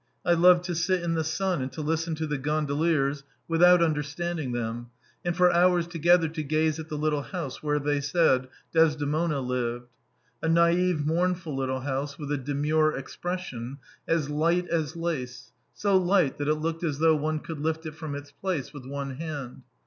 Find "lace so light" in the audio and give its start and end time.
14.95-16.39